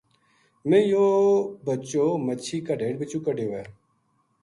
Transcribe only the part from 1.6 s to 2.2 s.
بچو